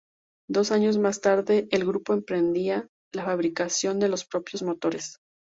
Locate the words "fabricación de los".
3.23-4.25